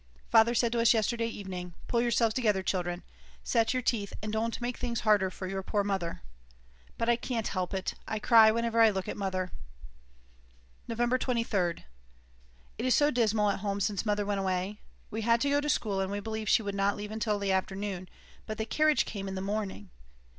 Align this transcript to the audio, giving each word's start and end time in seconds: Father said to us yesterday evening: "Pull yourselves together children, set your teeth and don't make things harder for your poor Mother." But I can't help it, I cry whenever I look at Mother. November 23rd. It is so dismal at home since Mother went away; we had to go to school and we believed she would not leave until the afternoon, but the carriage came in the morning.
Father 0.31 0.55
said 0.55 0.71
to 0.71 0.79
us 0.79 0.95
yesterday 0.95 1.27
evening: 1.27 1.75
"Pull 1.87 2.01
yourselves 2.01 2.33
together 2.33 2.63
children, 2.63 3.03
set 3.43 3.71
your 3.71 3.83
teeth 3.83 4.13
and 4.23 4.33
don't 4.33 4.59
make 4.59 4.77
things 4.77 5.01
harder 5.01 5.29
for 5.29 5.45
your 5.45 5.61
poor 5.61 5.83
Mother." 5.83 6.23
But 6.97 7.07
I 7.07 7.15
can't 7.15 7.47
help 7.49 7.71
it, 7.71 7.93
I 8.07 8.17
cry 8.17 8.49
whenever 8.49 8.81
I 8.81 8.89
look 8.89 9.07
at 9.07 9.15
Mother. 9.15 9.51
November 10.87 11.19
23rd. 11.19 11.83
It 12.79 12.85
is 12.87 12.95
so 12.95 13.11
dismal 13.11 13.51
at 13.51 13.59
home 13.59 13.79
since 13.79 14.03
Mother 14.03 14.25
went 14.25 14.39
away; 14.39 14.81
we 15.11 15.21
had 15.21 15.39
to 15.41 15.51
go 15.51 15.61
to 15.61 15.69
school 15.69 15.99
and 16.01 16.11
we 16.11 16.19
believed 16.19 16.49
she 16.49 16.63
would 16.63 16.73
not 16.73 16.97
leave 16.97 17.11
until 17.11 17.37
the 17.37 17.51
afternoon, 17.51 18.09
but 18.47 18.57
the 18.57 18.65
carriage 18.65 19.05
came 19.05 19.27
in 19.27 19.35
the 19.35 19.39
morning. 19.39 19.91